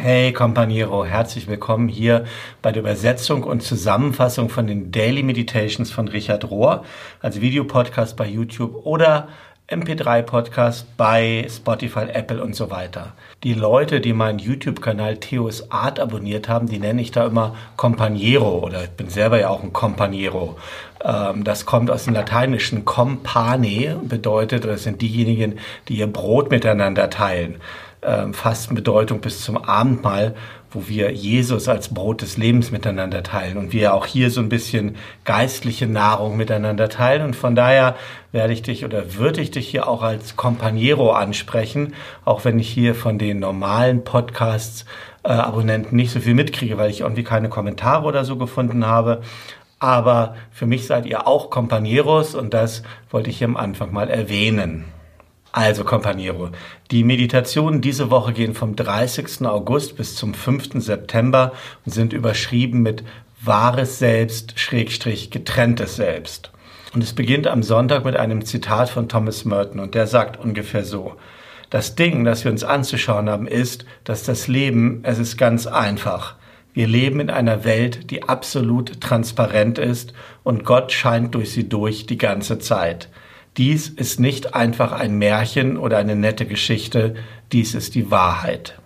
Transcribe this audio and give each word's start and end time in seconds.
Hey 0.00 0.32
Companiero, 0.32 1.04
herzlich 1.04 1.48
willkommen 1.48 1.88
hier 1.88 2.24
bei 2.62 2.70
der 2.70 2.82
Übersetzung 2.82 3.42
und 3.42 3.64
Zusammenfassung 3.64 4.48
von 4.48 4.68
den 4.68 4.92
Daily 4.92 5.24
Meditations 5.24 5.90
von 5.90 6.06
Richard 6.06 6.48
Rohr 6.48 6.84
als 7.20 7.40
Videopodcast 7.40 8.16
bei 8.16 8.28
YouTube 8.28 8.86
oder 8.86 9.26
MP3-Podcast 9.68 10.96
bei 10.96 11.46
Spotify, 11.50 12.06
Apple 12.12 12.40
und 12.42 12.54
so 12.54 12.70
weiter. 12.70 13.14
Die 13.42 13.54
Leute, 13.54 14.00
die 14.00 14.12
meinen 14.12 14.38
YouTube-Kanal 14.38 15.16
Theos 15.16 15.72
Art 15.72 15.98
abonniert 15.98 16.48
haben, 16.48 16.68
die 16.68 16.78
nenne 16.78 17.02
ich 17.02 17.10
da 17.10 17.26
immer 17.26 17.56
Companiero 17.76 18.60
oder 18.60 18.84
ich 18.84 18.90
bin 18.90 19.10
selber 19.10 19.40
ja 19.40 19.48
auch 19.48 19.64
ein 19.64 19.72
Companiero. 19.72 20.56
Ähm, 21.04 21.42
das 21.42 21.66
kommt 21.66 21.90
aus 21.90 22.04
dem 22.04 22.14
lateinischen 22.14 22.84
compane, 22.84 24.00
bedeutet, 24.02 24.64
das 24.64 24.84
sind 24.84 25.02
diejenigen, 25.02 25.58
die 25.88 25.96
ihr 25.96 26.06
Brot 26.06 26.52
miteinander 26.52 27.10
teilen. 27.10 27.56
Ähm, 28.00 28.32
Fastenbedeutung 28.32 29.20
bis 29.20 29.42
zum 29.42 29.56
Abendmahl, 29.56 30.36
wo 30.70 30.86
wir 30.86 31.12
Jesus 31.12 31.66
als 31.66 31.92
Brot 31.92 32.22
des 32.22 32.36
Lebens 32.36 32.70
miteinander 32.70 33.24
teilen 33.24 33.56
und 33.56 33.72
wir 33.72 33.92
auch 33.92 34.06
hier 34.06 34.30
so 34.30 34.40
ein 34.40 34.48
bisschen 34.48 34.94
geistliche 35.24 35.88
Nahrung 35.88 36.36
miteinander 36.36 36.88
teilen. 36.88 37.22
Und 37.24 37.34
von 37.34 37.56
daher 37.56 37.96
werde 38.30 38.52
ich 38.52 38.62
dich 38.62 38.84
oder 38.84 39.14
würde 39.14 39.40
ich 39.40 39.50
dich 39.50 39.68
hier 39.68 39.88
auch 39.88 40.02
als 40.02 40.36
Companiero 40.36 41.10
ansprechen, 41.10 41.94
auch 42.24 42.44
wenn 42.44 42.60
ich 42.60 42.68
hier 42.68 42.94
von 42.94 43.18
den 43.18 43.40
normalen 43.40 44.04
Podcasts 44.04 44.84
äh, 45.24 45.30
Abonnenten 45.30 45.96
nicht 45.96 46.12
so 46.12 46.20
viel 46.20 46.34
mitkriege, 46.34 46.78
weil 46.78 46.90
ich 46.90 47.00
irgendwie 47.00 47.24
keine 47.24 47.48
Kommentare 47.48 48.04
oder 48.04 48.24
so 48.24 48.36
gefunden 48.36 48.86
habe. 48.86 49.22
Aber 49.80 50.36
für 50.52 50.66
mich 50.66 50.86
seid 50.86 51.04
ihr 51.06 51.26
auch 51.26 51.50
Companeros 51.50 52.36
und 52.36 52.54
das 52.54 52.84
wollte 53.10 53.30
ich 53.30 53.38
hier 53.38 53.48
am 53.48 53.56
Anfang 53.56 53.92
mal 53.92 54.08
erwähnen. 54.08 54.84
Also, 55.58 55.82
Companiero, 55.82 56.50
die 56.92 57.02
Meditationen 57.02 57.80
diese 57.80 58.12
Woche 58.12 58.32
gehen 58.32 58.54
vom 58.54 58.76
30. 58.76 59.44
August 59.44 59.96
bis 59.96 60.14
zum 60.14 60.32
5. 60.32 60.80
September 60.80 61.50
und 61.84 61.90
sind 61.90 62.12
überschrieben 62.12 62.80
mit 62.80 63.02
wahres 63.42 63.98
Selbst, 63.98 64.60
Schrägstrich, 64.60 65.32
getrenntes 65.32 65.96
Selbst. 65.96 66.52
Und 66.94 67.02
es 67.02 67.12
beginnt 67.12 67.48
am 67.48 67.64
Sonntag 67.64 68.04
mit 68.04 68.14
einem 68.14 68.44
Zitat 68.44 68.88
von 68.88 69.08
Thomas 69.08 69.44
Merton 69.44 69.80
und 69.80 69.96
der 69.96 70.06
sagt 70.06 70.38
ungefähr 70.38 70.84
so. 70.84 71.16
Das 71.70 71.96
Ding, 71.96 72.22
das 72.22 72.44
wir 72.44 72.52
uns 72.52 72.62
anzuschauen 72.62 73.28
haben, 73.28 73.48
ist, 73.48 73.84
dass 74.04 74.22
das 74.22 74.46
Leben, 74.46 75.00
es 75.02 75.18
ist 75.18 75.38
ganz 75.38 75.66
einfach. 75.66 76.36
Wir 76.72 76.86
leben 76.86 77.18
in 77.18 77.30
einer 77.30 77.64
Welt, 77.64 78.12
die 78.12 78.22
absolut 78.22 79.00
transparent 79.00 79.80
ist 79.80 80.12
und 80.44 80.64
Gott 80.64 80.92
scheint 80.92 81.34
durch 81.34 81.50
sie 81.50 81.68
durch 81.68 82.06
die 82.06 82.16
ganze 82.16 82.60
Zeit. 82.60 83.08
Dies 83.56 83.88
ist 83.88 84.20
nicht 84.20 84.54
einfach 84.54 84.92
ein 84.92 85.18
Märchen 85.18 85.76
oder 85.76 85.98
eine 85.98 86.14
nette 86.14 86.46
Geschichte, 86.46 87.14
dies 87.52 87.74
ist 87.74 87.94
die 87.94 88.10
Wahrheit. 88.10 88.78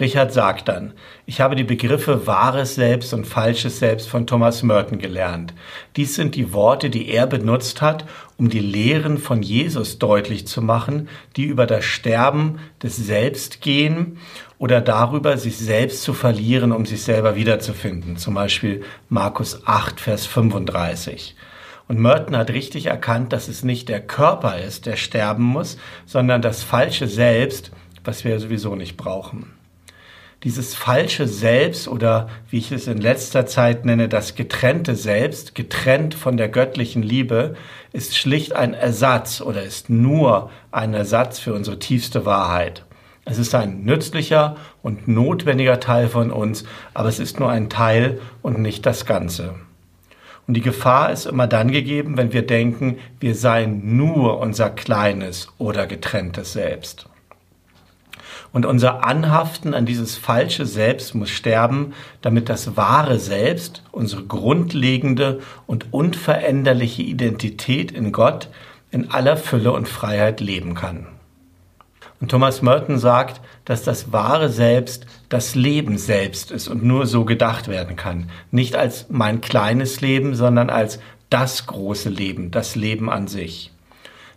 Richard 0.00 0.32
sagt 0.32 0.68
dann, 0.68 0.94
ich 1.26 1.40
habe 1.40 1.54
die 1.54 1.64
Begriffe 1.64 2.26
wahres 2.26 2.74
Selbst 2.74 3.12
und 3.12 3.26
falsches 3.26 3.78
Selbst 3.78 4.08
von 4.08 4.26
Thomas 4.26 4.62
Merton 4.62 4.98
gelernt. 4.98 5.52
Dies 5.96 6.14
sind 6.14 6.34
die 6.34 6.52
Worte, 6.52 6.88
die 6.88 7.08
er 7.08 7.26
benutzt 7.26 7.82
hat, 7.82 8.06
um 8.38 8.48
die 8.48 8.58
Lehren 8.58 9.18
von 9.18 9.42
Jesus 9.42 9.98
deutlich 9.98 10.46
zu 10.46 10.62
machen, 10.62 11.08
die 11.36 11.44
über 11.44 11.66
das 11.66 11.84
Sterben 11.84 12.58
des 12.82 12.96
Selbst 12.96 13.60
gehen 13.60 14.18
oder 14.58 14.80
darüber, 14.80 15.36
sich 15.36 15.58
selbst 15.58 16.02
zu 16.02 16.14
verlieren, 16.14 16.72
um 16.72 16.86
sich 16.86 17.02
selber 17.02 17.36
wiederzufinden. 17.36 18.16
Zum 18.16 18.34
Beispiel 18.34 18.82
Markus 19.08 19.66
8, 19.66 20.00
Vers 20.00 20.24
35. 20.26 21.36
Und 21.92 22.00
Merton 22.00 22.38
hat 22.38 22.48
richtig 22.48 22.86
erkannt, 22.86 23.34
dass 23.34 23.48
es 23.48 23.64
nicht 23.64 23.90
der 23.90 24.00
Körper 24.00 24.58
ist, 24.58 24.86
der 24.86 24.96
sterben 24.96 25.42
muss, 25.42 25.76
sondern 26.06 26.40
das 26.40 26.62
falsche 26.62 27.06
Selbst, 27.06 27.70
was 28.02 28.24
wir 28.24 28.40
sowieso 28.40 28.76
nicht 28.76 28.96
brauchen. 28.96 29.52
Dieses 30.42 30.74
falsche 30.74 31.28
Selbst 31.28 31.88
oder 31.88 32.30
wie 32.48 32.56
ich 32.56 32.72
es 32.72 32.86
in 32.86 32.96
letzter 32.96 33.44
Zeit 33.44 33.84
nenne, 33.84 34.08
das 34.08 34.36
getrennte 34.36 34.96
Selbst, 34.96 35.54
getrennt 35.54 36.14
von 36.14 36.38
der 36.38 36.48
göttlichen 36.48 37.02
Liebe, 37.02 37.56
ist 37.92 38.16
schlicht 38.16 38.56
ein 38.56 38.72
Ersatz 38.72 39.42
oder 39.42 39.62
ist 39.62 39.90
nur 39.90 40.48
ein 40.70 40.94
Ersatz 40.94 41.40
für 41.40 41.52
unsere 41.52 41.78
tiefste 41.78 42.24
Wahrheit. 42.24 42.86
Es 43.26 43.36
ist 43.36 43.54
ein 43.54 43.84
nützlicher 43.84 44.56
und 44.82 45.08
notwendiger 45.08 45.78
Teil 45.78 46.08
von 46.08 46.30
uns, 46.30 46.64
aber 46.94 47.10
es 47.10 47.18
ist 47.18 47.38
nur 47.38 47.50
ein 47.50 47.68
Teil 47.68 48.18
und 48.40 48.60
nicht 48.60 48.86
das 48.86 49.04
Ganze. 49.04 49.56
Und 50.46 50.54
die 50.54 50.60
Gefahr 50.60 51.12
ist 51.12 51.26
immer 51.26 51.46
dann 51.46 51.70
gegeben, 51.70 52.16
wenn 52.16 52.32
wir 52.32 52.46
denken, 52.46 52.98
wir 53.20 53.34
seien 53.34 53.96
nur 53.96 54.38
unser 54.38 54.70
kleines 54.70 55.48
oder 55.58 55.86
getrenntes 55.86 56.52
Selbst. 56.52 57.06
Und 58.52 58.66
unser 58.66 59.04
Anhaften 59.04 59.72
an 59.72 59.86
dieses 59.86 60.16
falsche 60.16 60.66
Selbst 60.66 61.14
muss 61.14 61.30
sterben, 61.30 61.94
damit 62.20 62.48
das 62.48 62.76
wahre 62.76 63.18
Selbst, 63.18 63.82
unsere 63.92 64.24
grundlegende 64.24 65.40
und 65.66 65.92
unveränderliche 65.92 67.02
Identität 67.02 67.92
in 67.92 68.12
Gott, 68.12 68.48
in 68.90 69.10
aller 69.10 69.38
Fülle 69.38 69.72
und 69.72 69.88
Freiheit 69.88 70.40
leben 70.40 70.74
kann. 70.74 71.06
Und 72.22 72.30
Thomas 72.30 72.62
Merton 72.62 72.98
sagt, 72.98 73.40
dass 73.64 73.82
das 73.82 74.12
wahre 74.12 74.48
Selbst 74.48 75.06
das 75.28 75.56
Leben 75.56 75.98
selbst 75.98 76.52
ist 76.52 76.68
und 76.68 76.84
nur 76.84 77.06
so 77.06 77.24
gedacht 77.24 77.66
werden 77.66 77.96
kann. 77.96 78.30
Nicht 78.52 78.76
als 78.76 79.06
mein 79.10 79.40
kleines 79.40 80.00
Leben, 80.00 80.36
sondern 80.36 80.70
als 80.70 81.00
das 81.30 81.66
große 81.66 82.08
Leben, 82.10 82.52
das 82.52 82.76
Leben 82.76 83.10
an 83.10 83.26
sich. 83.26 83.72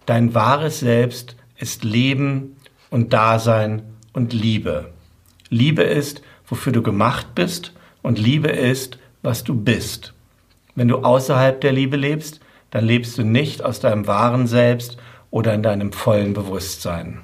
Dein 0.07 0.33
wahres 0.33 0.79
Selbst 0.79 1.35
ist 1.59 1.83
Leben 1.83 2.57
und 2.89 3.13
Dasein 3.13 3.83
und 4.13 4.33
Liebe. 4.33 4.89
Liebe 5.49 5.83
ist, 5.83 6.23
wofür 6.47 6.73
du 6.73 6.81
gemacht 6.81 7.35
bist 7.35 7.71
und 8.01 8.17
Liebe 8.17 8.49
ist, 8.49 8.97
was 9.21 9.43
du 9.43 9.53
bist. 9.53 10.15
Wenn 10.73 10.87
du 10.87 11.03
außerhalb 11.03 11.61
der 11.61 11.71
Liebe 11.71 11.97
lebst, 11.97 12.39
dann 12.71 12.83
lebst 12.83 13.15
du 13.19 13.23
nicht 13.23 13.63
aus 13.63 13.79
deinem 13.79 14.07
wahren 14.07 14.47
Selbst 14.47 14.97
oder 15.29 15.53
in 15.53 15.61
deinem 15.61 15.91
vollen 15.91 16.33
Bewusstsein. 16.33 17.21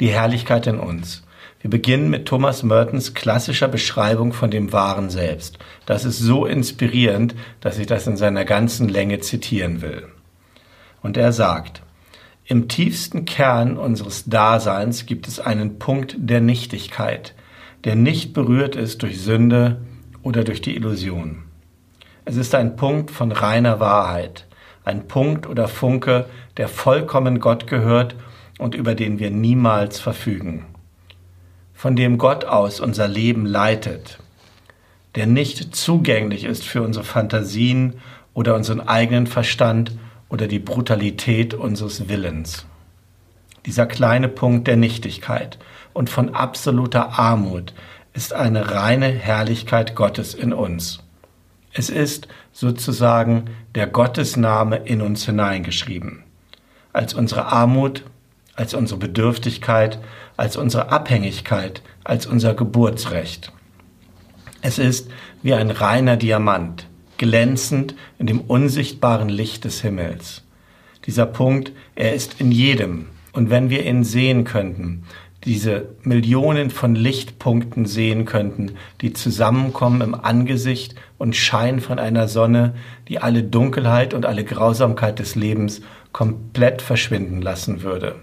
Die 0.00 0.08
Herrlichkeit 0.08 0.66
in 0.66 0.78
uns. 0.78 1.22
Wir 1.60 1.70
beginnen 1.70 2.10
mit 2.10 2.26
Thomas 2.26 2.62
Mertens 2.62 3.14
klassischer 3.14 3.66
Beschreibung 3.66 4.32
von 4.32 4.50
dem 4.50 4.72
wahren 4.72 5.08
Selbst. 5.08 5.58
Das 5.86 6.04
ist 6.04 6.18
so 6.18 6.44
inspirierend, 6.44 7.34
dass 7.60 7.78
ich 7.78 7.86
das 7.86 8.06
in 8.06 8.16
seiner 8.16 8.44
ganzen 8.44 8.88
Länge 8.88 9.20
zitieren 9.20 9.80
will. 9.80 10.06
Und 11.02 11.16
er 11.16 11.32
sagt, 11.32 11.82
im 12.44 12.68
tiefsten 12.68 13.24
Kern 13.24 13.76
unseres 13.78 14.26
Daseins 14.26 15.06
gibt 15.06 15.26
es 15.26 15.40
einen 15.40 15.78
Punkt 15.78 16.14
der 16.18 16.40
Nichtigkeit, 16.40 17.34
der 17.84 17.96
nicht 17.96 18.34
berührt 18.34 18.76
ist 18.76 19.02
durch 19.02 19.20
Sünde 19.20 19.80
oder 20.22 20.44
durch 20.44 20.60
die 20.60 20.76
Illusion. 20.76 21.44
Es 22.24 22.36
ist 22.36 22.54
ein 22.54 22.76
Punkt 22.76 23.10
von 23.10 23.32
reiner 23.32 23.80
Wahrheit, 23.80 24.46
ein 24.84 25.08
Punkt 25.08 25.46
oder 25.46 25.68
Funke, 25.68 26.26
der 26.56 26.68
vollkommen 26.68 27.40
Gott 27.40 27.66
gehört 27.66 28.14
und 28.58 28.74
über 28.74 28.94
den 28.94 29.18
wir 29.18 29.30
niemals 29.30 29.98
verfügen, 29.98 30.66
von 31.74 31.96
dem 31.96 32.18
Gott 32.18 32.44
aus 32.44 32.80
unser 32.80 33.08
Leben 33.08 33.44
leitet, 33.44 34.18
der 35.14 35.26
nicht 35.26 35.74
zugänglich 35.74 36.44
ist 36.44 36.64
für 36.64 36.82
unsere 36.82 37.04
Fantasien 37.04 37.94
oder 38.34 38.54
unseren 38.54 38.80
eigenen 38.80 39.26
Verstand 39.26 39.92
oder 40.28 40.46
die 40.46 40.58
Brutalität 40.58 41.54
unseres 41.54 42.08
Willens. 42.08 42.66
Dieser 43.64 43.86
kleine 43.86 44.28
Punkt 44.28 44.68
der 44.68 44.76
Nichtigkeit 44.76 45.58
und 45.92 46.10
von 46.10 46.34
absoluter 46.34 47.18
Armut 47.18 47.74
ist 48.12 48.32
eine 48.32 48.72
reine 48.72 49.08
Herrlichkeit 49.08 49.94
Gottes 49.94 50.34
in 50.34 50.52
uns. 50.52 51.00
Es 51.72 51.90
ist 51.90 52.28
sozusagen 52.52 53.50
der 53.74 53.86
Gottesname 53.86 54.76
in 54.76 55.02
uns 55.02 55.26
hineingeschrieben. 55.26 56.22
Als 56.92 57.12
unsere 57.12 57.46
Armut 57.46 58.04
als 58.56 58.74
unsere 58.74 58.98
Bedürftigkeit, 58.98 59.98
als 60.36 60.56
unsere 60.56 60.90
Abhängigkeit, 60.90 61.82
als 62.04 62.26
unser 62.26 62.54
Geburtsrecht. 62.54 63.52
Es 64.62 64.78
ist 64.78 65.10
wie 65.42 65.54
ein 65.54 65.70
reiner 65.70 66.16
Diamant, 66.16 66.88
glänzend 67.18 67.94
in 68.18 68.26
dem 68.26 68.40
unsichtbaren 68.40 69.28
Licht 69.28 69.64
des 69.64 69.82
Himmels. 69.82 70.42
Dieser 71.04 71.26
Punkt, 71.26 71.72
er 71.94 72.14
ist 72.14 72.40
in 72.40 72.50
jedem. 72.50 73.06
Und 73.32 73.50
wenn 73.50 73.70
wir 73.70 73.84
ihn 73.84 74.02
sehen 74.02 74.44
könnten, 74.44 75.04
diese 75.44 75.90
Millionen 76.02 76.70
von 76.70 76.96
Lichtpunkten 76.96 77.86
sehen 77.86 78.24
könnten, 78.24 78.72
die 79.00 79.12
zusammenkommen 79.12 80.00
im 80.00 80.14
Angesicht 80.14 80.96
und 81.18 81.36
Schein 81.36 81.78
von 81.80 82.00
einer 82.00 82.26
Sonne, 82.26 82.74
die 83.08 83.20
alle 83.20 83.44
Dunkelheit 83.44 84.14
und 84.14 84.26
alle 84.26 84.42
Grausamkeit 84.42 85.20
des 85.20 85.36
Lebens 85.36 85.82
komplett 86.12 86.82
verschwinden 86.82 87.40
lassen 87.42 87.82
würde. 87.82 88.16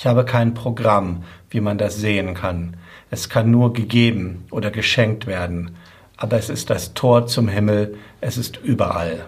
Ich 0.00 0.06
habe 0.06 0.24
kein 0.24 0.54
Programm, 0.54 1.24
wie 1.50 1.60
man 1.60 1.76
das 1.76 1.98
sehen 1.98 2.32
kann. 2.32 2.78
Es 3.10 3.28
kann 3.28 3.50
nur 3.50 3.74
gegeben 3.74 4.46
oder 4.50 4.70
geschenkt 4.70 5.26
werden. 5.26 5.72
Aber 6.16 6.38
es 6.38 6.48
ist 6.48 6.70
das 6.70 6.94
Tor 6.94 7.26
zum 7.26 7.48
Himmel, 7.48 7.98
es 8.22 8.38
ist 8.38 8.56
überall. 8.56 9.26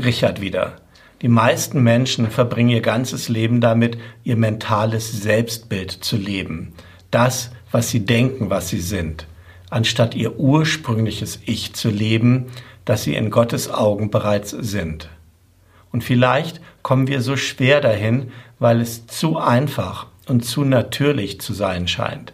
Richard 0.00 0.40
wieder. 0.40 0.76
Die 1.22 1.28
meisten 1.28 1.82
Menschen 1.82 2.30
verbringen 2.30 2.68
ihr 2.68 2.82
ganzes 2.82 3.28
Leben 3.28 3.60
damit, 3.60 3.98
ihr 4.22 4.36
mentales 4.36 5.10
Selbstbild 5.10 5.90
zu 5.90 6.16
leben. 6.16 6.74
Das, 7.10 7.50
was 7.72 7.90
sie 7.90 8.04
denken, 8.04 8.48
was 8.48 8.68
sie 8.68 8.80
sind, 8.80 9.26
anstatt 9.70 10.14
ihr 10.14 10.38
ursprüngliches 10.38 11.40
Ich 11.46 11.72
zu 11.74 11.90
leben, 11.90 12.46
das 12.84 13.02
sie 13.02 13.16
in 13.16 13.32
Gottes 13.32 13.68
Augen 13.68 14.12
bereits 14.12 14.50
sind. 14.50 15.08
Und 15.90 16.04
vielleicht 16.04 16.60
kommen 16.82 17.08
wir 17.08 17.20
so 17.20 17.36
schwer 17.36 17.80
dahin, 17.80 18.30
weil 18.62 18.80
es 18.80 19.06
zu 19.08 19.38
einfach 19.38 20.06
und 20.28 20.44
zu 20.44 20.64
natürlich 20.64 21.40
zu 21.40 21.52
sein 21.52 21.88
scheint. 21.88 22.32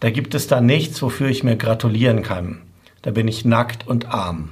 Da 0.00 0.10
gibt 0.10 0.34
es 0.34 0.46
da 0.46 0.60
nichts, 0.60 1.00
wofür 1.00 1.28
ich 1.28 1.44
mir 1.44 1.56
gratulieren 1.56 2.22
kann. 2.22 2.62
Da 3.00 3.10
bin 3.10 3.26
ich 3.26 3.44
nackt 3.44 3.86
und 3.86 4.06
arm. 4.12 4.50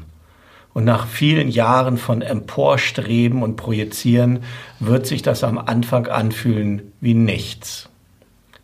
Und 0.73 0.85
nach 0.85 1.07
vielen 1.07 1.49
Jahren 1.49 1.99
von 1.99 2.23
Emporstreben 2.23 3.43
und 3.43 3.57
Projizieren 3.57 4.45
wird 4.79 5.07
sich 5.07 5.21
das 5.23 5.45
am 5.45 5.59
Anfang 5.59 6.07
anfühlen 6.07 6.93
wie 7.01 7.15
nichts. 7.15 7.89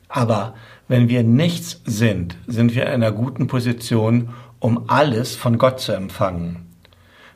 Aber 0.08 0.54
wenn 0.88 1.08
wir 1.08 1.24
nichts 1.24 1.82
sind, 1.84 2.36
sind 2.46 2.74
wir 2.74 2.84
in 2.84 2.88
einer 2.88 3.12
guten 3.12 3.48
Position, 3.48 4.30
um 4.60 4.88
alles 4.88 5.36
von 5.36 5.58
Gott 5.58 5.80
zu 5.80 5.92
empfangen. 5.92 6.66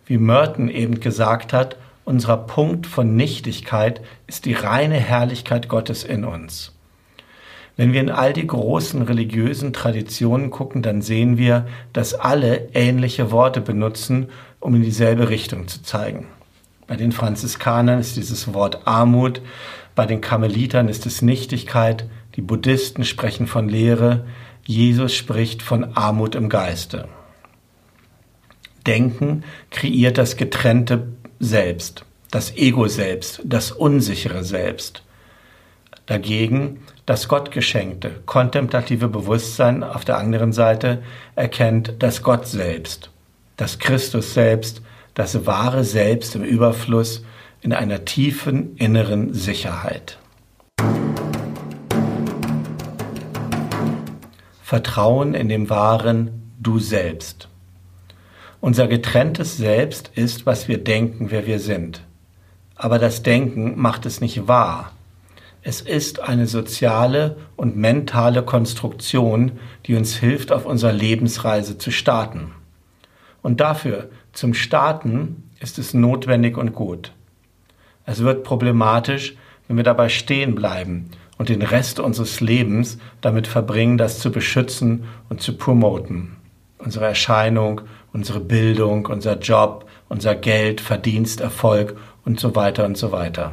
Wie 0.06 0.18
Merton 0.18 0.68
eben 0.68 1.00
gesagt 1.00 1.52
hat, 1.52 1.76
unser 2.10 2.36
Punkt 2.36 2.88
von 2.88 3.14
Nichtigkeit 3.14 4.00
ist 4.26 4.44
die 4.44 4.52
reine 4.52 4.96
Herrlichkeit 4.96 5.68
Gottes 5.68 6.02
in 6.02 6.24
uns. 6.24 6.72
Wenn 7.76 7.92
wir 7.92 8.00
in 8.00 8.10
all 8.10 8.32
die 8.32 8.48
großen 8.48 9.02
religiösen 9.02 9.72
Traditionen 9.72 10.50
gucken, 10.50 10.82
dann 10.82 11.02
sehen 11.02 11.38
wir, 11.38 11.68
dass 11.92 12.14
alle 12.14 12.70
ähnliche 12.74 13.30
Worte 13.30 13.60
benutzen, 13.60 14.28
um 14.58 14.74
in 14.74 14.82
dieselbe 14.82 15.28
Richtung 15.28 15.68
zu 15.68 15.82
zeigen. 15.82 16.26
Bei 16.88 16.96
den 16.96 17.12
Franziskanern 17.12 18.00
ist 18.00 18.16
dieses 18.16 18.52
Wort 18.54 18.88
Armut, 18.88 19.40
bei 19.94 20.04
den 20.04 20.20
Karmelitern 20.20 20.88
ist 20.88 21.06
es 21.06 21.22
Nichtigkeit, 21.22 22.10
die 22.34 22.42
Buddhisten 22.42 23.04
sprechen 23.04 23.46
von 23.46 23.68
Lehre, 23.68 24.26
Jesus 24.66 25.14
spricht 25.14 25.62
von 25.62 25.96
Armut 25.96 26.34
im 26.34 26.48
Geiste. 26.48 27.06
Denken 28.84 29.44
kreiert 29.70 30.18
das 30.18 30.36
getrennte 30.36 31.06
Selbst, 31.42 32.04
das 32.30 32.54
Ego-Selbst, 32.54 33.40
das 33.44 33.72
unsichere 33.72 34.44
Selbst. 34.44 35.02
Dagegen 36.04 36.82
das 37.06 37.28
Gottgeschenkte, 37.28 38.20
kontemplative 38.26 39.08
Bewusstsein 39.08 39.82
auf 39.82 40.04
der 40.04 40.18
anderen 40.18 40.52
Seite 40.52 41.02
erkennt 41.36 41.94
das 42.00 42.22
Gott 42.22 42.46
selbst, 42.46 43.10
das 43.56 43.78
Christus 43.78 44.34
selbst, 44.34 44.82
das 45.14 45.46
wahre 45.46 45.82
Selbst 45.82 46.34
im 46.34 46.44
Überfluss 46.44 47.24
in 47.62 47.72
einer 47.72 48.04
tiefen 48.04 48.76
inneren 48.76 49.32
Sicherheit. 49.32 50.18
Vertrauen 54.62 55.32
in 55.32 55.48
dem 55.48 55.70
wahren 55.70 56.52
Du 56.60 56.78
selbst. 56.78 57.49
Unser 58.60 58.88
getrenntes 58.88 59.56
Selbst 59.56 60.10
ist, 60.14 60.44
was 60.44 60.68
wir 60.68 60.78
denken, 60.78 61.30
wer 61.30 61.46
wir 61.46 61.58
sind. 61.60 62.02
Aber 62.76 62.98
das 62.98 63.22
Denken 63.22 63.80
macht 63.80 64.04
es 64.04 64.20
nicht 64.20 64.48
wahr. 64.48 64.92
Es 65.62 65.80
ist 65.80 66.20
eine 66.20 66.46
soziale 66.46 67.36
und 67.56 67.76
mentale 67.76 68.42
Konstruktion, 68.42 69.52
die 69.86 69.94
uns 69.94 70.16
hilft, 70.16 70.52
auf 70.52 70.66
unserer 70.66 70.92
Lebensreise 70.92 71.78
zu 71.78 71.90
starten. 71.90 72.52
Und 73.42 73.60
dafür, 73.60 74.10
zum 74.32 74.52
Starten, 74.52 75.50
ist 75.60 75.78
es 75.78 75.94
notwendig 75.94 76.56
und 76.56 76.74
gut. 76.74 77.12
Es 78.04 78.20
wird 78.20 78.44
problematisch, 78.44 79.36
wenn 79.68 79.76
wir 79.76 79.84
dabei 79.84 80.08
stehen 80.08 80.54
bleiben 80.54 81.10
und 81.38 81.48
den 81.48 81.62
Rest 81.62 82.00
unseres 82.00 82.40
Lebens 82.40 82.98
damit 83.20 83.46
verbringen, 83.46 83.96
das 83.98 84.18
zu 84.18 84.30
beschützen 84.30 85.04
und 85.28 85.40
zu 85.40 85.56
promoten. 85.56 86.36
Unsere 86.78 87.04
Erscheinung, 87.04 87.82
unsere 88.12 88.40
Bildung, 88.40 89.06
unser 89.06 89.38
Job, 89.38 89.86
unser 90.08 90.34
Geld, 90.34 90.80
Verdienst, 90.80 91.40
Erfolg 91.40 91.96
und 92.24 92.40
so 92.40 92.54
weiter 92.54 92.84
und 92.84 92.96
so 92.96 93.12
weiter. 93.12 93.52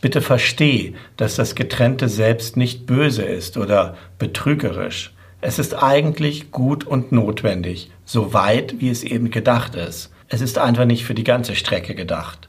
Bitte 0.00 0.20
versteh, 0.20 0.94
dass 1.16 1.36
das 1.36 1.54
getrennte 1.54 2.08
Selbst 2.08 2.56
nicht 2.56 2.86
böse 2.86 3.24
ist 3.24 3.56
oder 3.56 3.96
betrügerisch. 4.18 5.14
Es 5.40 5.58
ist 5.58 5.74
eigentlich 5.82 6.50
gut 6.50 6.84
und 6.84 7.12
notwendig, 7.12 7.90
so 8.04 8.32
weit 8.32 8.76
wie 8.78 8.90
es 8.90 9.04
eben 9.04 9.30
gedacht 9.30 9.74
ist. 9.74 10.12
Es 10.28 10.40
ist 10.40 10.58
einfach 10.58 10.84
nicht 10.84 11.04
für 11.04 11.14
die 11.14 11.24
ganze 11.24 11.54
Strecke 11.54 11.94
gedacht. 11.94 12.48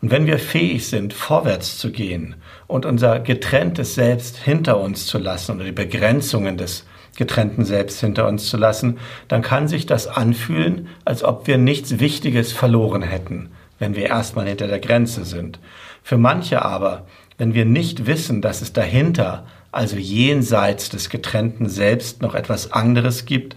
Und 0.00 0.10
wenn 0.10 0.26
wir 0.26 0.38
fähig 0.38 0.88
sind, 0.88 1.14
vorwärts 1.14 1.78
zu 1.78 1.92
gehen 1.92 2.34
und 2.66 2.86
unser 2.86 3.20
getrenntes 3.20 3.94
Selbst 3.94 4.36
hinter 4.36 4.80
uns 4.80 5.06
zu 5.06 5.18
lassen 5.18 5.56
oder 5.56 5.64
die 5.64 5.72
Begrenzungen 5.72 6.56
des 6.56 6.84
getrennten 7.16 7.64
Selbst 7.64 8.00
hinter 8.00 8.26
uns 8.26 8.48
zu 8.48 8.56
lassen, 8.56 8.98
dann 9.28 9.42
kann 9.42 9.68
sich 9.68 9.86
das 9.86 10.06
anfühlen, 10.06 10.88
als 11.04 11.22
ob 11.22 11.46
wir 11.46 11.58
nichts 11.58 11.98
Wichtiges 12.00 12.52
verloren 12.52 13.02
hätten, 13.02 13.50
wenn 13.78 13.94
wir 13.94 14.06
erstmal 14.06 14.46
hinter 14.46 14.66
der 14.66 14.80
Grenze 14.80 15.24
sind. 15.24 15.58
Für 16.02 16.18
manche 16.18 16.64
aber, 16.64 17.06
wenn 17.38 17.54
wir 17.54 17.64
nicht 17.64 18.06
wissen, 18.06 18.40
dass 18.40 18.62
es 18.62 18.72
dahinter, 18.72 19.46
also 19.70 19.96
jenseits 19.96 20.90
des 20.90 21.08
getrennten 21.08 21.68
Selbst, 21.68 22.22
noch 22.22 22.34
etwas 22.34 22.72
anderes 22.72 23.24
gibt, 23.24 23.56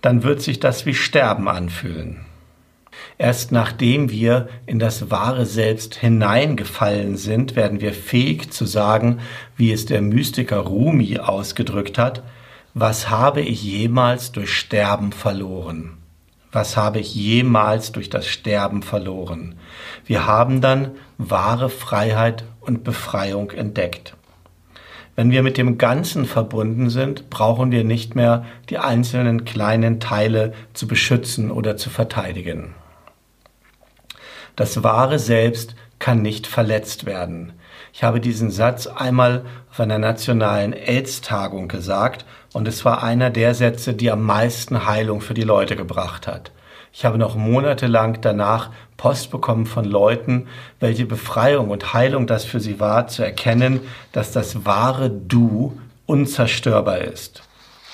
dann 0.00 0.22
wird 0.22 0.40
sich 0.40 0.60
das 0.60 0.86
wie 0.86 0.94
Sterben 0.94 1.48
anfühlen. 1.48 2.24
Erst 3.16 3.50
nachdem 3.50 4.10
wir 4.10 4.48
in 4.66 4.78
das 4.78 5.10
wahre 5.10 5.44
Selbst 5.44 5.96
hineingefallen 5.96 7.16
sind, 7.16 7.56
werden 7.56 7.80
wir 7.80 7.92
fähig 7.92 8.52
zu 8.52 8.64
sagen, 8.64 9.18
wie 9.56 9.72
es 9.72 9.86
der 9.86 10.02
Mystiker 10.02 10.58
Rumi 10.58 11.18
ausgedrückt 11.18 11.98
hat, 11.98 12.22
was 12.80 13.10
habe 13.10 13.40
ich 13.40 13.62
jemals 13.64 14.30
durch 14.30 14.52
Sterben 14.52 15.10
verloren? 15.10 15.98
Was 16.52 16.76
habe 16.76 17.00
ich 17.00 17.12
jemals 17.12 17.90
durch 17.90 18.08
das 18.08 18.28
Sterben 18.28 18.82
verloren? 18.82 19.56
Wir 20.06 20.26
haben 20.26 20.60
dann 20.60 20.92
wahre 21.18 21.70
Freiheit 21.70 22.44
und 22.60 22.84
Befreiung 22.84 23.50
entdeckt. 23.50 24.16
Wenn 25.16 25.32
wir 25.32 25.42
mit 25.42 25.58
dem 25.58 25.76
Ganzen 25.76 26.24
verbunden 26.24 26.88
sind, 26.88 27.30
brauchen 27.30 27.72
wir 27.72 27.82
nicht 27.82 28.14
mehr 28.14 28.44
die 28.70 28.78
einzelnen 28.78 29.44
kleinen 29.44 29.98
Teile 29.98 30.52
zu 30.72 30.86
beschützen 30.86 31.50
oder 31.50 31.76
zu 31.76 31.90
verteidigen. 31.90 32.74
Das 34.54 34.84
wahre 34.84 35.18
Selbst 35.18 35.74
kann 36.08 36.22
nicht 36.22 36.46
verletzt 36.46 37.04
werden. 37.04 37.52
Ich 37.92 38.02
habe 38.02 38.18
diesen 38.18 38.50
Satz 38.50 38.86
einmal 38.86 39.44
auf 39.70 39.78
einer 39.78 39.98
nationalen 39.98 40.72
AIDS-Tagung 40.72 41.68
gesagt 41.68 42.24
und 42.54 42.66
es 42.66 42.86
war 42.86 43.02
einer 43.02 43.28
der 43.28 43.54
Sätze, 43.54 43.92
die 43.92 44.10
am 44.10 44.22
meisten 44.22 44.86
Heilung 44.86 45.20
für 45.20 45.34
die 45.34 45.42
Leute 45.42 45.76
gebracht 45.76 46.26
hat. 46.26 46.50
Ich 46.94 47.04
habe 47.04 47.18
noch 47.18 47.36
monatelang 47.36 48.22
danach 48.22 48.70
Post 48.96 49.30
bekommen 49.30 49.66
von 49.66 49.84
Leuten, 49.84 50.46
welche 50.80 51.04
Befreiung 51.04 51.68
und 51.68 51.92
Heilung 51.92 52.26
das 52.26 52.46
für 52.46 52.58
sie 52.58 52.80
war, 52.80 53.08
zu 53.08 53.22
erkennen, 53.22 53.80
dass 54.12 54.32
das 54.32 54.64
wahre 54.64 55.10
Du 55.10 55.78
unzerstörbar 56.06 57.02
ist. 57.02 57.42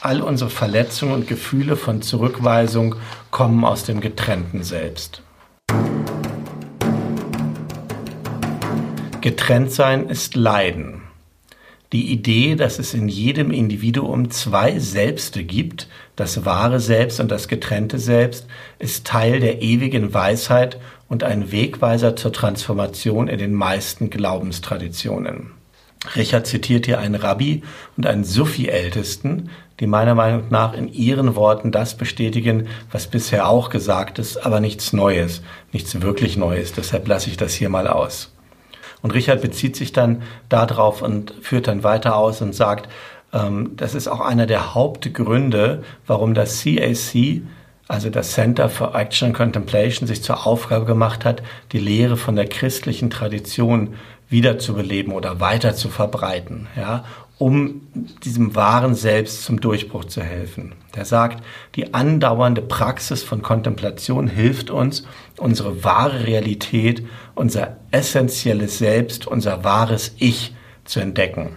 All 0.02 0.20
unsere 0.20 0.50
Verletzungen 0.50 1.14
und 1.14 1.26
Gefühle 1.26 1.74
von 1.74 2.00
Zurückweisung 2.00 2.94
kommen 3.32 3.64
aus 3.64 3.82
dem 3.82 4.00
getrennten 4.00 4.62
Selbst. 4.62 5.20
Getrennt 9.24 9.72
sein 9.72 10.10
ist 10.10 10.34
Leiden. 10.34 11.00
Die 11.94 12.12
Idee, 12.12 12.56
dass 12.56 12.78
es 12.78 12.92
in 12.92 13.08
jedem 13.08 13.52
Individuum 13.52 14.30
zwei 14.30 14.78
Selbste 14.78 15.44
gibt, 15.44 15.88
das 16.14 16.44
wahre 16.44 16.78
Selbst 16.78 17.20
und 17.20 17.30
das 17.30 17.48
getrennte 17.48 17.98
Selbst, 17.98 18.46
ist 18.78 19.06
Teil 19.06 19.40
der 19.40 19.62
ewigen 19.62 20.12
Weisheit 20.12 20.78
und 21.08 21.24
ein 21.24 21.50
Wegweiser 21.50 22.16
zur 22.16 22.34
Transformation 22.34 23.28
in 23.28 23.38
den 23.38 23.54
meisten 23.54 24.10
Glaubenstraditionen. 24.10 25.52
Richard 26.14 26.46
zitiert 26.46 26.84
hier 26.84 26.98
einen 26.98 27.14
Rabbi 27.14 27.62
und 27.96 28.04
einen 28.04 28.24
Sufi-Ältesten, 28.24 29.48
die 29.80 29.86
meiner 29.86 30.14
Meinung 30.14 30.50
nach 30.50 30.74
in 30.74 30.92
ihren 30.92 31.34
Worten 31.34 31.72
das 31.72 31.96
bestätigen, 31.96 32.66
was 32.92 33.06
bisher 33.06 33.48
auch 33.48 33.70
gesagt 33.70 34.18
ist, 34.18 34.44
aber 34.44 34.60
nichts 34.60 34.92
Neues, 34.92 35.40
nichts 35.72 36.02
wirklich 36.02 36.36
Neues. 36.36 36.74
Deshalb 36.74 37.08
lasse 37.08 37.30
ich 37.30 37.38
das 37.38 37.54
hier 37.54 37.70
mal 37.70 37.88
aus. 37.88 38.33
Und 39.04 39.10
Richard 39.10 39.42
bezieht 39.42 39.76
sich 39.76 39.92
dann 39.92 40.22
darauf 40.48 41.02
und 41.02 41.34
führt 41.42 41.68
dann 41.68 41.84
weiter 41.84 42.16
aus 42.16 42.40
und 42.40 42.54
sagt, 42.54 42.88
ähm, 43.34 43.72
das 43.76 43.94
ist 43.94 44.08
auch 44.08 44.20
einer 44.20 44.46
der 44.46 44.74
Hauptgründe, 44.74 45.84
warum 46.06 46.32
das 46.32 46.62
CAC, 46.62 47.42
also 47.86 48.08
das 48.08 48.32
Center 48.32 48.70
for 48.70 48.94
Action 48.94 49.28
and 49.28 49.36
Contemplation, 49.36 50.08
sich 50.08 50.22
zur 50.22 50.46
Aufgabe 50.46 50.86
gemacht 50.86 51.26
hat, 51.26 51.42
die 51.72 51.80
Lehre 51.80 52.16
von 52.16 52.34
der 52.34 52.46
christlichen 52.46 53.10
Tradition 53.10 53.92
wiederzubeleben 54.28 55.12
oder 55.12 55.40
weiter 55.40 55.74
zu 55.74 55.88
verbreiten, 55.88 56.66
ja, 56.76 57.04
um 57.38 57.82
diesem 58.24 58.54
wahren 58.54 58.94
Selbst 58.94 59.44
zum 59.44 59.60
Durchbruch 59.60 60.04
zu 60.04 60.22
helfen. 60.22 60.74
Der 60.94 61.04
sagt, 61.04 61.42
die 61.74 61.92
andauernde 61.92 62.62
Praxis 62.62 63.22
von 63.22 63.42
Kontemplation 63.42 64.28
hilft 64.28 64.70
uns, 64.70 65.04
unsere 65.36 65.82
wahre 65.82 66.26
Realität, 66.26 67.04
unser 67.34 67.76
essentielles 67.90 68.78
Selbst, 68.78 69.26
unser 69.26 69.64
wahres 69.64 70.14
Ich 70.18 70.54
zu 70.84 71.00
entdecken. 71.00 71.56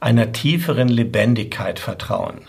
Einer 0.00 0.30
tieferen 0.30 0.88
Lebendigkeit 0.88 1.80
vertrauen. 1.80 2.42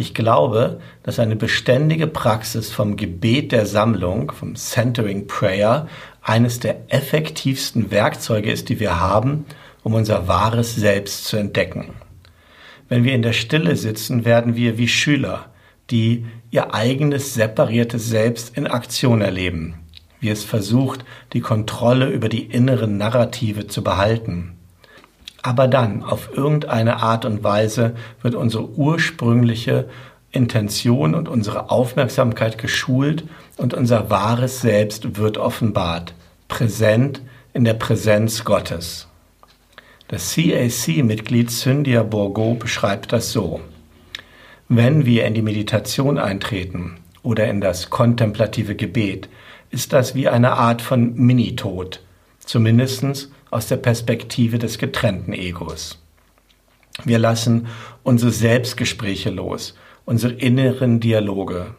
Ich 0.00 0.14
glaube, 0.14 0.78
dass 1.02 1.18
eine 1.18 1.34
beständige 1.34 2.06
Praxis 2.06 2.70
vom 2.70 2.96
Gebet 2.96 3.50
der 3.50 3.66
Sammlung, 3.66 4.30
vom 4.30 4.54
Centering 4.54 5.26
Prayer, 5.26 5.88
eines 6.22 6.60
der 6.60 6.84
effektivsten 6.86 7.90
Werkzeuge 7.90 8.48
ist, 8.48 8.68
die 8.68 8.78
wir 8.78 9.00
haben, 9.00 9.44
um 9.82 9.94
unser 9.94 10.28
wahres 10.28 10.76
Selbst 10.76 11.24
zu 11.24 11.36
entdecken. 11.36 11.94
Wenn 12.88 13.02
wir 13.02 13.12
in 13.12 13.22
der 13.22 13.32
Stille 13.32 13.74
sitzen, 13.74 14.24
werden 14.24 14.54
wir 14.54 14.78
wie 14.78 14.86
Schüler, 14.86 15.46
die 15.90 16.26
ihr 16.52 16.72
eigenes 16.72 17.34
separiertes 17.34 18.08
Selbst 18.08 18.56
in 18.56 18.68
Aktion 18.68 19.20
erleben, 19.20 19.80
wie 20.20 20.28
es 20.28 20.44
versucht, 20.44 21.04
die 21.32 21.40
Kontrolle 21.40 22.08
über 22.08 22.28
die 22.28 22.44
inneren 22.44 22.98
Narrative 22.98 23.66
zu 23.66 23.82
behalten 23.82 24.57
aber 25.48 25.66
dann, 25.66 26.02
auf 26.02 26.28
irgendeine 26.36 26.98
Art 26.98 27.24
und 27.24 27.42
Weise, 27.42 27.94
wird 28.20 28.34
unsere 28.34 28.68
ursprüngliche 28.68 29.88
Intention 30.30 31.14
und 31.14 31.26
unsere 31.26 31.70
Aufmerksamkeit 31.70 32.58
geschult 32.58 33.24
und 33.56 33.72
unser 33.72 34.10
wahres 34.10 34.60
Selbst 34.60 35.16
wird 35.16 35.38
offenbart, 35.38 36.12
präsent 36.48 37.22
in 37.54 37.64
der 37.64 37.72
Präsenz 37.72 38.44
Gottes. 38.44 39.08
Das 40.08 40.34
CAC-Mitglied 40.34 41.50
Cynthia 41.50 42.02
Bourgo 42.02 42.52
beschreibt 42.52 43.14
das 43.14 43.32
so. 43.32 43.62
Wenn 44.68 45.06
wir 45.06 45.24
in 45.24 45.32
die 45.32 45.40
Meditation 45.40 46.18
eintreten 46.18 46.98
oder 47.22 47.48
in 47.48 47.62
das 47.62 47.88
kontemplative 47.88 48.74
Gebet, 48.74 49.30
ist 49.70 49.94
das 49.94 50.14
wie 50.14 50.28
eine 50.28 50.52
Art 50.52 50.82
von 50.82 51.14
Minitod, 51.14 52.02
zumindest 52.40 53.30
aus 53.50 53.66
der 53.66 53.76
Perspektive 53.76 54.58
des 54.58 54.78
getrennten 54.78 55.32
Egos. 55.32 55.98
Wir 57.04 57.18
lassen 57.18 57.68
unsere 58.02 58.32
Selbstgespräche 58.32 59.30
los, 59.30 59.74
unsere 60.04 60.32
inneren 60.32 61.00
Dialoge, 61.00 61.74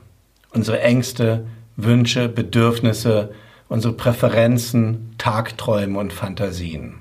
unsere 0.53 0.81
Ängste, 0.81 1.45
Wünsche, 1.75 2.29
Bedürfnisse, 2.29 3.33
unsere 3.67 3.93
Präferenzen, 3.93 5.13
Tagträume 5.17 5.99
und 5.99 6.13
Fantasien. 6.13 6.95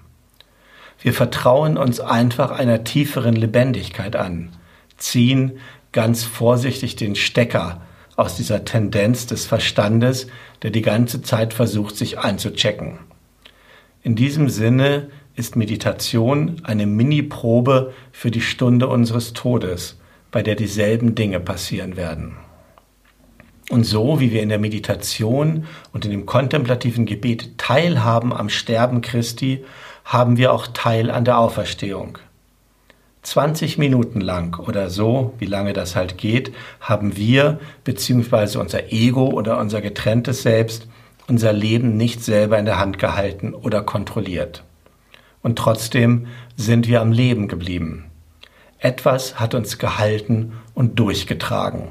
Wir 1.01 1.15
vertrauen 1.15 1.77
uns 1.77 2.01
einfach 2.01 2.51
einer 2.51 2.85
tieferen 2.85 3.37
Lebendigkeit 3.37 4.17
an, 4.17 4.51
ziehen 4.97 5.59
ganz 5.93 6.25
vorsichtig 6.25 6.97
den 6.97 7.15
Stecker 7.15 7.83
aus 8.17 8.37
dieser 8.37 8.65
Tendenz 8.65 9.27
des 9.27 9.47
Verstandes, 9.47 10.27
der 10.63 10.71
die 10.71 10.83
ganze 10.83 11.23
Zeit 11.23 11.55
versucht, 11.55 11.97
sich 11.97 12.19
einzuchecken. 12.19 12.99
In 14.09 14.17
diesem 14.17 14.49
Sinne 14.49 15.11
ist 15.37 15.55
Meditation 15.55 16.62
eine 16.62 16.87
Mini-Probe 16.87 17.93
für 18.11 18.31
die 18.31 18.41
Stunde 18.41 18.88
unseres 18.88 19.35
Todes, 19.35 19.99
bei 20.31 20.43
der 20.43 20.55
dieselben 20.55 21.15
Dinge 21.15 21.41
passieren 21.41 21.99
werden. 21.99 22.38
Und 23.69 23.85
so 23.85 24.19
wie 24.19 24.33
wir 24.33 24.43
in 24.43 24.49
der 24.49 24.59
Meditation 24.59 25.67
und 25.93 26.07
in 26.07 26.11
dem 26.11 26.25
kontemplativen 26.25 27.05
Gebet 27.05 27.59
teilhaben 27.59 28.33
am 28.33 28.49
Sterben 28.49 29.03
Christi, 29.03 29.62
haben 30.07 30.38
wir 30.38 30.55
auch 30.55 30.69
Teil 30.69 31.11
an 31.11 31.27
der 31.27 31.37
Auferstehung. 31.37 32.17
20 33.25 33.77
Minuten 33.77 34.23
lang 34.23 34.59
oder 34.59 34.88
so, 34.88 35.35
wie 35.38 35.45
lange 35.45 35.75
das 35.75 35.97
halt 35.97 36.17
geht, 36.17 36.55
haben 36.81 37.19
wir 37.19 37.61
bzw. 37.85 38.57
unser 38.57 38.91
Ego 38.91 39.27
oder 39.27 39.59
unser 39.59 39.83
getrenntes 39.83 40.43
Selbst 40.43 40.88
unser 41.28 41.52
Leben 41.52 41.97
nicht 41.97 42.25
selber 42.25 42.58
in 42.58 42.64
der 42.64 42.78
Hand 42.78 42.99
gehalten 42.99 43.54
oder 43.54 43.82
kontrolliert. 43.82 44.64
Und 45.42 45.58
trotzdem 45.58 46.26
sind 46.56 46.88
wir 46.88 47.00
am 47.00 47.12
Leben 47.12 47.47
geblieben. 47.49 48.06
Etwas 48.78 49.38
hat 49.38 49.54
uns 49.54 49.78
gehalten 49.78 50.54
und 50.75 50.99
durchgetragen. 50.99 51.88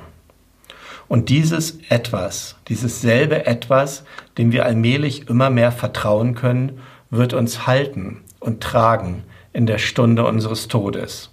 Und 1.08 1.30
dieses 1.30 1.80
etwas, 1.90 2.56
dieses 2.68 3.02
selbe 3.02 3.46
etwas, 3.46 4.04
dem 4.38 4.52
wir 4.52 4.66
allmählich 4.66 5.30
immer 5.30 5.50
mehr 5.50 5.72
vertrauen 5.72 6.36
können, 6.36 6.80
wird 7.10 7.34
uns 7.34 7.66
halten 7.66 8.22
und 8.40 8.62
tragen 8.62 9.24
in 9.54 9.66
der 9.66 9.78
Stunde 9.78 10.26
unseres 10.26 10.68
Todes. 10.68 11.32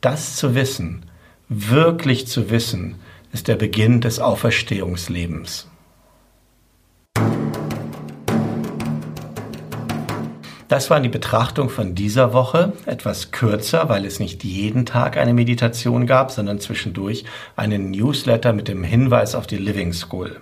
Das 0.00 0.36
zu 0.36 0.54
wissen, 0.54 1.04
wirklich 1.48 2.26
zu 2.26 2.50
wissen, 2.50 2.96
ist 3.32 3.48
der 3.48 3.56
Beginn 3.56 4.00
des 4.00 4.18
Auferstehungslebens. 4.18 5.68
Das 10.72 10.88
war 10.88 11.00
die 11.00 11.10
Betrachtung 11.10 11.68
von 11.68 11.94
dieser 11.94 12.32
Woche, 12.32 12.72
etwas 12.86 13.30
kürzer, 13.30 13.90
weil 13.90 14.06
es 14.06 14.20
nicht 14.20 14.42
jeden 14.42 14.86
Tag 14.86 15.18
eine 15.18 15.34
Meditation 15.34 16.06
gab, 16.06 16.30
sondern 16.30 16.60
zwischendurch 16.60 17.26
einen 17.56 17.90
Newsletter 17.90 18.54
mit 18.54 18.68
dem 18.68 18.82
Hinweis 18.82 19.34
auf 19.34 19.46
die 19.46 19.58
Living 19.58 19.92
School. 19.92 20.40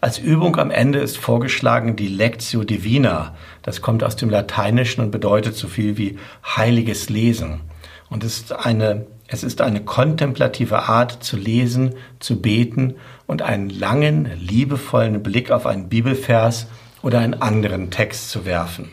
Als 0.00 0.18
Übung 0.18 0.54
am 0.54 0.70
Ende 0.70 1.00
ist 1.00 1.16
vorgeschlagen 1.16 1.96
die 1.96 2.06
Lectio 2.06 2.62
Divina. 2.62 3.34
Das 3.62 3.82
kommt 3.82 4.04
aus 4.04 4.14
dem 4.14 4.30
Lateinischen 4.30 5.02
und 5.02 5.10
bedeutet 5.10 5.56
so 5.56 5.66
viel 5.66 5.98
wie 5.98 6.16
heiliges 6.46 7.08
Lesen. 7.08 7.62
Und 8.10 8.22
es 8.22 8.36
ist 8.36 8.52
eine, 8.52 9.04
es 9.26 9.42
ist 9.42 9.60
eine 9.60 9.80
kontemplative 9.80 10.84
Art 10.84 11.24
zu 11.24 11.36
lesen, 11.36 11.96
zu 12.20 12.40
beten 12.40 12.94
und 13.26 13.42
einen 13.42 13.68
langen, 13.68 14.30
liebevollen 14.38 15.24
Blick 15.24 15.50
auf 15.50 15.66
einen 15.66 15.88
Bibelvers 15.88 16.68
oder 17.02 17.18
einen 17.18 17.42
anderen 17.42 17.90
Text 17.90 18.30
zu 18.30 18.44
werfen. 18.44 18.92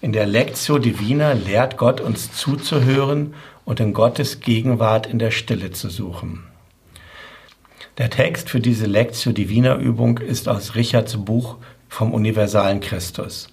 In 0.00 0.12
der 0.12 0.26
Lectio 0.26 0.78
Divina 0.78 1.32
lehrt 1.32 1.76
Gott 1.76 2.00
uns 2.00 2.30
zuzuhören 2.32 3.34
und 3.64 3.80
in 3.80 3.92
Gottes 3.92 4.38
Gegenwart 4.38 5.08
in 5.08 5.18
der 5.18 5.32
Stille 5.32 5.72
zu 5.72 5.90
suchen. 5.90 6.44
Der 7.98 8.08
Text 8.08 8.48
für 8.48 8.60
diese 8.60 8.86
Lectio 8.86 9.32
Divina 9.32 9.76
Übung 9.76 10.18
ist 10.18 10.48
aus 10.48 10.76
Richards 10.76 11.16
Buch 11.16 11.56
vom 11.88 12.14
universalen 12.14 12.78
Christus. 12.78 13.48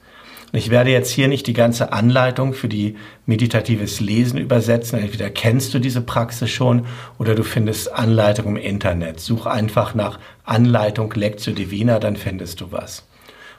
Ich 0.53 0.69
werde 0.69 0.91
jetzt 0.91 1.09
hier 1.09 1.27
nicht 1.27 1.47
die 1.47 1.53
ganze 1.53 1.91
Anleitung 1.91 2.53
für 2.53 2.69
die 2.69 2.95
meditatives 3.25 3.99
Lesen 3.99 4.37
übersetzen. 4.37 4.99
Entweder 4.99 5.31
kennst 5.31 5.73
du 5.73 5.79
diese 5.79 6.01
Praxis 6.01 6.51
schon 6.51 6.85
oder 7.17 7.33
du 7.33 7.41
findest 7.41 7.91
Anleitung 7.91 8.55
im 8.55 8.57
Internet. 8.57 9.19
Such 9.19 9.47
einfach 9.47 9.95
nach 9.95 10.19
Anleitung 10.43 11.11
Lectio 11.15 11.53
Divina, 11.53 11.97
dann 11.97 12.15
findest 12.15 12.61
du 12.61 12.71
was. 12.71 13.03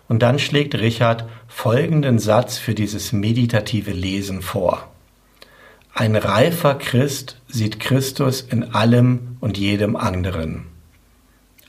Und 0.09 0.23
dann 0.23 0.39
schlägt 0.39 0.75
Richard 0.75 1.25
folgenden 1.49 2.19
Satz 2.19 2.59
für 2.59 2.75
dieses 2.75 3.13
meditative 3.13 3.91
Lesen 3.91 4.43
vor. 4.43 4.89
Ein 5.95 6.15
reifer 6.15 6.75
Christ 6.75 7.41
sieht 7.49 7.81
Christus 7.81 8.43
in 8.43 8.75
allem 8.75 9.39
und 9.41 9.57
jedem 9.57 9.97
anderen. 9.97 10.67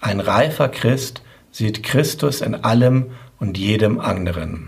Ein 0.02 0.20
reifer 0.20 0.70
Christ 0.70 1.22
sieht 1.52 1.82
Christus 1.82 2.42
in 2.42 2.54
allem 2.54 3.12
und 3.40 3.58
jedem 3.58 4.00
anderen. 4.00 4.68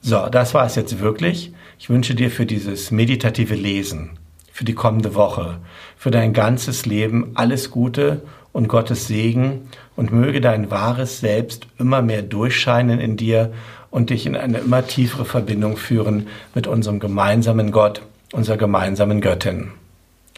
So, 0.00 0.28
das 0.28 0.54
war 0.54 0.64
es 0.64 0.76
jetzt 0.76 1.00
wirklich. 1.00 1.52
Ich 1.78 1.90
wünsche 1.90 2.14
dir 2.14 2.30
für 2.30 2.46
dieses 2.46 2.90
meditative 2.90 3.54
Lesen, 3.54 4.18
für 4.50 4.64
die 4.64 4.74
kommende 4.74 5.14
Woche, 5.14 5.58
für 5.96 6.10
dein 6.10 6.32
ganzes 6.32 6.86
Leben 6.86 7.32
alles 7.34 7.70
Gute 7.70 8.22
und 8.58 8.66
Gottes 8.66 9.06
Segen 9.06 9.68
und 9.94 10.12
möge 10.12 10.40
dein 10.40 10.68
wahres 10.68 11.20
Selbst 11.20 11.68
immer 11.78 12.02
mehr 12.02 12.22
durchscheinen 12.22 12.98
in 12.98 13.16
dir 13.16 13.52
und 13.92 14.10
dich 14.10 14.26
in 14.26 14.34
eine 14.34 14.58
immer 14.58 14.84
tiefere 14.84 15.24
Verbindung 15.24 15.76
führen 15.76 16.26
mit 16.56 16.66
unserem 16.66 16.98
gemeinsamen 16.98 17.70
Gott, 17.70 18.02
unserer 18.32 18.56
gemeinsamen 18.56 19.20
Göttin. 19.20 19.70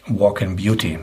Walk 0.05 0.41
in 0.41 0.55
Beauty. 0.55 0.99